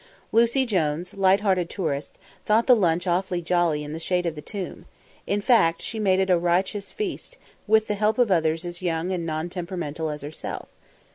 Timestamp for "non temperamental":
9.27-10.09